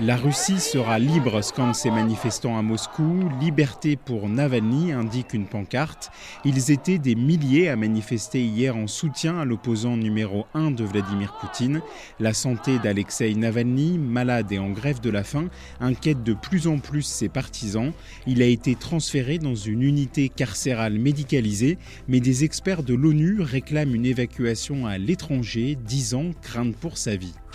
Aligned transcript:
La 0.00 0.14
Russie 0.16 0.60
sera 0.60 1.00
libre, 1.00 1.42
scandent 1.42 1.74
ces 1.74 1.90
manifestants 1.90 2.56
à 2.56 2.62
Moscou. 2.62 3.28
Liberté 3.40 3.96
pour 3.96 4.28
Navalny, 4.28 4.92
indique 4.92 5.34
une 5.34 5.46
pancarte. 5.46 6.12
Ils 6.44 6.70
étaient 6.70 6.98
des 6.98 7.16
milliers 7.16 7.68
à 7.68 7.74
manifester 7.74 8.40
hier 8.40 8.76
en 8.76 8.86
soutien 8.86 9.40
à 9.40 9.44
l'opposant 9.44 9.96
numéro 9.96 10.46
1 10.54 10.70
de 10.70 10.84
Vladimir 10.84 11.36
Poutine. 11.40 11.80
La 12.20 12.32
santé 12.32 12.78
d'Alexei 12.78 13.34
Navalny, 13.34 13.98
malade 13.98 14.52
et 14.52 14.60
en 14.60 14.70
grève 14.70 15.00
de 15.00 15.10
la 15.10 15.24
faim, 15.24 15.48
inquiète 15.80 16.22
de 16.22 16.34
plus 16.34 16.68
en 16.68 16.78
plus 16.78 17.02
ses 17.02 17.28
partisans. 17.28 17.92
Il 18.28 18.40
a 18.40 18.46
été 18.46 18.76
transféré 18.76 19.38
dans 19.38 19.56
une 19.56 19.82
unité 19.82 20.28
carcérale 20.28 20.96
médicalisée, 20.98 21.76
mais 22.06 22.20
des 22.20 22.44
experts 22.44 22.84
de 22.84 22.94
l'ONU 22.94 23.40
réclament 23.40 23.96
une 23.96 24.06
évacuation 24.06 24.86
à 24.86 24.96
l'étranger, 24.96 25.76
10 25.84 26.14
ans, 26.14 26.30
crainte 26.40 26.76
pour 26.76 26.98
sa 26.98 27.16
vie. 27.16 27.34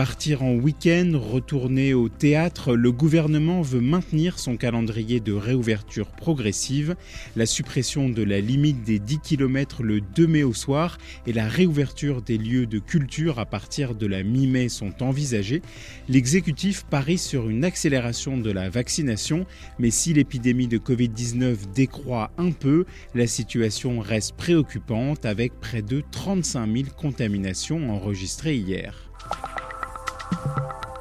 Partir 0.00 0.42
en 0.42 0.54
week-end, 0.54 1.12
retourner 1.14 1.92
au 1.92 2.08
théâtre, 2.08 2.74
le 2.74 2.90
gouvernement 2.90 3.60
veut 3.60 3.82
maintenir 3.82 4.38
son 4.38 4.56
calendrier 4.56 5.20
de 5.20 5.34
réouverture 5.34 6.06
progressive. 6.06 6.96
La 7.36 7.44
suppression 7.44 8.08
de 8.08 8.22
la 8.22 8.40
limite 8.40 8.82
des 8.82 8.98
10 8.98 9.18
km 9.18 9.82
le 9.82 10.00
2 10.00 10.26
mai 10.26 10.42
au 10.42 10.54
soir 10.54 10.96
et 11.26 11.34
la 11.34 11.46
réouverture 11.46 12.22
des 12.22 12.38
lieux 12.38 12.64
de 12.64 12.78
culture 12.78 13.38
à 13.38 13.44
partir 13.44 13.94
de 13.94 14.06
la 14.06 14.22
mi-mai 14.22 14.70
sont 14.70 15.02
envisagées. 15.02 15.60
L'exécutif 16.08 16.84
parie 16.84 17.18
sur 17.18 17.50
une 17.50 17.62
accélération 17.62 18.38
de 18.38 18.50
la 18.50 18.70
vaccination, 18.70 19.44
mais 19.78 19.90
si 19.90 20.14
l'épidémie 20.14 20.66
de 20.66 20.78
Covid-19 20.78 21.74
décroît 21.74 22.30
un 22.38 22.52
peu, 22.52 22.86
la 23.14 23.26
situation 23.26 24.00
reste 24.00 24.34
préoccupante 24.34 25.26
avec 25.26 25.60
près 25.60 25.82
de 25.82 26.02
35 26.10 26.74
000 26.74 26.88
contaminations 26.96 27.90
enregistrées 27.90 28.56
hier. 28.56 29.09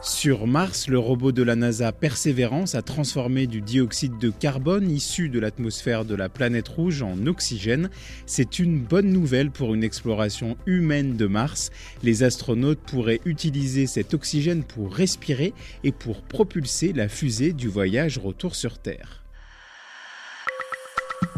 Sur 0.02 0.48
Mars, 0.48 0.88
le 0.88 0.98
robot 0.98 1.34
de 1.34 1.44
la 1.44 1.58
NASA 1.58 1.92
Perseverance 1.92 2.74
a 2.74 2.82
transformé 2.82 3.48
du 3.48 3.60
dioxyde 3.60 4.18
de 4.18 4.30
carbone 4.30 4.90
issu 4.90 5.28
de 5.28 5.40
l'atmosphère 5.40 6.06
de 6.06 6.16
la 6.16 6.30
planète 6.30 6.70
rouge 6.70 7.02
en 7.02 7.28
oxygène. 7.28 7.90
C'est 8.26 8.60
une 8.60 8.80
bonne 8.80 9.12
nouvelle 9.12 9.52
pour 9.52 9.74
une 9.74 9.84
exploration 9.84 10.56
humaine 10.66 11.18
de 11.18 11.28
Mars. 11.28 11.70
Les 12.02 12.24
astronautes 12.24 12.80
pourraient 12.80 13.20
utiliser 13.26 13.88
cet 13.88 14.14
oxygène 14.14 14.64
pour 14.64 14.94
respirer 14.94 15.54
et 15.84 15.92
pour 15.92 16.22
propulser 16.22 16.94
la 16.94 17.10
fusée 17.10 17.52
du 17.52 17.68
voyage 17.68 18.20
retour 18.20 18.56
sur 18.56 18.80
Terre. 18.80 19.26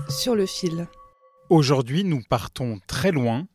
Sur 0.08 0.36
le 0.36 0.46
fil. 0.46 0.86
Aujourd'hui, 1.52 2.06
nous 2.06 2.22
partons 2.30 2.80
très 2.88 3.12
loin, 3.12 3.46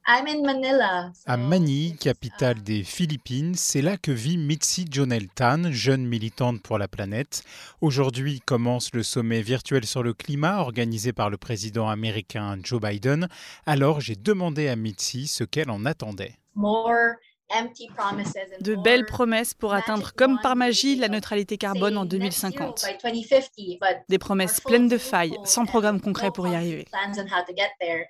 Manila, 0.45 1.11
à 1.25 1.37
Manille, 1.39 1.97
capitale 1.97 2.62
des 2.62 2.84
Philippines. 2.84 3.55
C'est 3.55 3.81
là 3.81 3.97
que 3.97 4.11
vit 4.11 4.37
Mitzi 4.37 4.84
Jonel 4.91 5.29
Tan, 5.29 5.73
jeune 5.73 6.05
militante 6.05 6.61
pour 6.61 6.77
la 6.77 6.89
planète. 6.89 7.43
Aujourd'hui 7.81 8.43
commence 8.45 8.93
le 8.93 9.03
sommet 9.03 9.41
virtuel 9.41 9.87
sur 9.87 10.03
le 10.03 10.12
climat 10.12 10.59
organisé 10.59 11.15
par 11.15 11.31
le 11.31 11.39
président 11.39 11.89
américain 11.89 12.59
Joe 12.62 12.83
Biden. 12.83 13.29
Alors 13.65 14.03
j'ai 14.03 14.15
demandé 14.15 14.69
à 14.69 14.77
Mitzi 14.77 15.27
ce 15.27 15.45
qu'elle 15.45 15.71
en 15.71 15.87
attendait. 15.87 16.34
De 18.61 18.75
belles 18.75 19.07
promesses 19.07 19.55
pour 19.55 19.73
atteindre 19.73 20.12
comme 20.15 20.39
par 20.43 20.57
magie 20.57 20.97
la 20.97 21.09
neutralité 21.09 21.57
carbone 21.57 21.97
en 21.97 22.05
2050. 22.05 22.84
Des 24.09 24.19
promesses 24.19 24.61
pleines 24.61 24.89
de 24.89 24.99
failles, 24.99 25.37
sans 25.45 25.65
programme 25.65 26.01
concret 26.01 26.31
pour 26.33 26.49
y 26.49 26.55
arriver. 26.55 26.87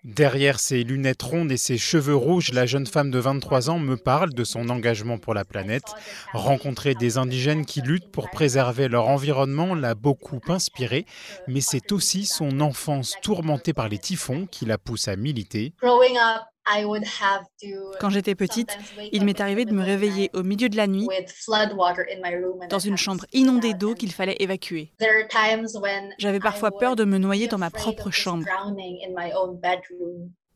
Derrière 0.05 0.59
ses 0.59 0.83
lunettes 0.85 1.23
rondes 1.23 1.53
et 1.53 1.59
ses 1.59 1.77
cheveux 1.77 2.17
rouges, 2.17 2.53
la 2.53 2.65
jeune 2.67 2.87
femme 2.87 3.11
de 3.11 3.19
23 3.19 3.69
ans 3.69 3.79
me 3.79 3.97
parle 3.97 4.33
de 4.33 4.45
son 4.45 4.71
engagement 4.71 5.19
pour 5.19 5.35
la 5.35 5.45
planète. 5.45 5.95
Rencontrer 6.33 6.95
des 6.95 7.19
indigènes 7.19 7.67
qui 7.67 7.83
luttent 7.83 8.11
pour 8.11 8.31
préserver 8.31 8.89
leur 8.89 9.09
environnement 9.09 9.75
l'a 9.75 9.95
beaucoup 9.95 10.41
inspirée, 10.49 11.05
mais 11.47 11.61
c'est 11.61 11.93
aussi 11.93 12.25
son 12.25 12.61
enfance 12.61 13.15
tourmentée 13.23 13.75
par 13.75 13.89
les 13.89 13.99
typhons 13.99 14.47
qui 14.47 14.65
la 14.65 14.79
pousse 14.79 15.09
à 15.09 15.17
militer. 15.17 15.75
Quand 18.01 18.11
j'étais 18.11 18.35
petite, 18.35 18.77
il 19.13 19.25
m'est 19.25 19.41
arrivé 19.41 19.65
de 19.65 19.73
me 19.73 19.83
réveiller 19.83 20.31
au 20.35 20.43
milieu 20.43 20.69
de 20.69 20.77
la 20.77 20.87
nuit 20.87 21.09
dans 22.69 22.79
une 22.79 22.97
chambre 22.97 23.25
inondée 23.33 23.75
d'eau 23.75 23.95
qu'il 23.95 24.13
fallait 24.13 24.37
évacuer. 24.41 24.93
J'avais 26.19 26.41
parfois 26.41 26.71
peur 26.71 26.97
de 26.97 27.05
me 27.05 27.19
noyer 27.19 27.49
dans 27.49 27.59
ma 27.59 27.71
propre 27.71 28.11
chambre. 28.11 28.47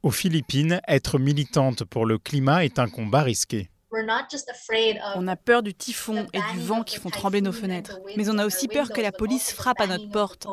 Aux 0.02 0.10
Philippines, 0.10 0.80
être 0.88 1.18
militante 1.18 1.84
pour 1.84 2.06
le 2.06 2.18
climat 2.18 2.64
est 2.64 2.78
un 2.78 2.88
combat 2.88 3.22
risqué. 3.22 3.68
On 3.92 5.28
a 5.28 5.36
peur 5.36 5.62
du 5.62 5.74
typhon 5.74 6.26
et 6.32 6.40
du 6.52 6.60
vent 6.60 6.82
qui 6.82 6.96
font 6.98 7.10
trembler 7.10 7.40
nos 7.40 7.52
fenêtres, 7.52 7.98
mais 8.16 8.28
on 8.28 8.38
a 8.38 8.46
aussi 8.46 8.68
peur 8.68 8.90
que 8.90 9.00
la 9.00 9.12
police 9.12 9.52
frappe 9.52 9.80
à 9.80 9.86
notre 9.86 10.08
porte. 10.10 10.46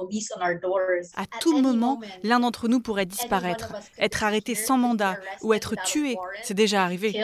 À 1.15 1.25
tout 1.39 1.61
moment, 1.61 1.99
l'un 2.23 2.39
d'entre 2.39 2.67
nous 2.67 2.79
pourrait 2.79 3.05
disparaître, 3.05 3.73
être 3.99 4.23
arrêté 4.23 4.55
sans 4.55 4.77
mandat 4.77 5.17
ou 5.41 5.53
être 5.53 5.75
tué. 5.85 6.17
C'est 6.43 6.53
déjà 6.53 6.83
arrivé. 6.83 7.19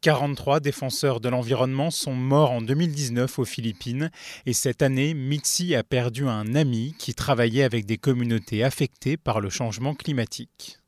43 0.00 0.60
défenseurs 0.60 1.20
de 1.20 1.28
l'environnement 1.28 1.90
sont 1.90 2.14
morts 2.14 2.52
en 2.52 2.62
2019 2.62 3.38
aux 3.38 3.44
Philippines 3.44 4.10
et 4.46 4.52
cette 4.52 4.82
année, 4.82 5.14
Mitzi 5.14 5.74
a 5.74 5.82
perdu 5.82 6.26
un 6.26 6.54
ami 6.54 6.94
qui 6.98 7.14
travaillait 7.14 7.64
avec 7.64 7.86
des 7.86 7.98
communautés 7.98 8.64
affectées 8.64 9.16
par 9.16 9.40
le 9.40 9.50
changement 9.50 9.94
climatique. 9.94 10.81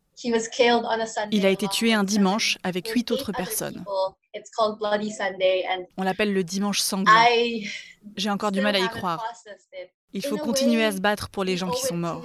Il 1.31 1.47
a 1.47 1.51
été 1.51 1.69
tué 1.69 1.93
un 1.95 2.05
dimanche 2.05 2.59
avec 2.63 2.89
huit 2.89 3.11
autres 3.11 3.33
personnes. 3.33 3.85
On 5.97 6.03
l'appelle 6.03 6.33
le 6.33 6.45
dimanche 6.45 6.81
sanglant. 6.81 7.13
J'ai 8.17 8.31
encore 8.31 8.53
du 8.53 8.61
mal 8.61 8.75
à 8.77 8.79
y 8.79 8.89
croire. 8.89 9.25
Il 10.17 10.25
faut 10.25 10.37
continuer 10.37 10.85
à 10.85 10.93
se 10.93 11.01
battre 11.01 11.29
pour 11.29 11.43
les 11.43 11.57
gens 11.57 11.71
qui 11.71 11.83
sont 11.83 11.97
morts. 11.97 12.23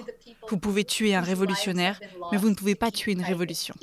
Vous 0.47 0.59
pouvez 0.59 0.83
tuer 0.83 1.15
un 1.15 1.21
révolutionnaire, 1.21 1.99
mais 2.31 2.37
vous 2.37 2.51
ne 2.51 2.55
pouvez 2.55 2.75
pas 2.75 2.91
tuer 2.91 3.13
une 3.13 3.23
révolution. 3.23 3.73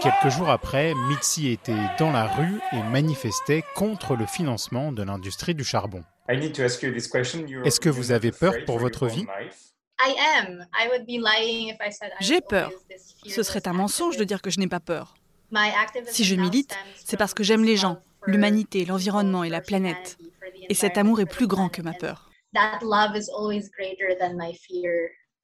Quelques 0.00 0.28
jours 0.32 0.48
après, 0.48 0.94
Mitzi 1.08 1.48
était 1.48 1.74
dans 1.98 2.12
la 2.12 2.26
rue 2.26 2.60
et 2.72 2.82
manifestait 2.84 3.64
contre 3.74 4.14
le 4.14 4.26
financement 4.26 4.92
de 4.92 5.02
l'industrie 5.02 5.56
du 5.56 5.64
charbon. 5.64 6.04
Est-ce 6.28 7.80
que 7.80 7.88
vous 7.88 8.12
avez 8.12 8.32
peur 8.32 8.54
pour 8.64 8.78
votre 8.78 9.06
vie? 9.06 9.26
J'ai 12.20 12.40
peur. 12.40 12.70
Ce 13.26 13.42
serait 13.42 13.66
un 13.66 13.72
mensonge 13.72 14.16
de 14.16 14.24
dire 14.24 14.42
que 14.42 14.50
je 14.50 14.58
n'ai 14.58 14.68
pas 14.68 14.80
peur. 14.80 15.14
Si 16.06 16.24
je 16.24 16.34
milite, 16.34 16.76
c'est 16.96 17.16
parce 17.16 17.34
que 17.34 17.42
j'aime 17.42 17.64
les 17.64 17.76
gens, 17.76 18.02
l'humanité, 18.26 18.84
l'environnement 18.84 19.44
et 19.44 19.48
la 19.48 19.60
planète. 19.60 20.18
Et 20.68 20.74
cet 20.74 20.98
amour 20.98 21.20
est 21.20 21.26
plus 21.26 21.46
grand 21.46 21.68
que 21.68 21.82
ma 21.82 21.92
peur. 21.92 22.30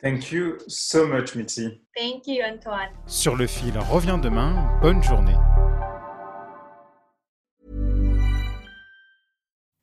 Thank 0.03 0.33
you 0.33 0.59
so 0.67 1.07
much, 1.07 1.37
Mitzi. 1.37 1.81
Thank 1.97 2.27
you, 2.27 2.43
Antoine. 2.43 2.91
Sur 3.07 3.37
le 3.37 3.47
fil 3.47 3.79
revient 3.79 4.19
demain. 4.21 4.69
Bonne 4.83 5.01
journée. 5.01 5.37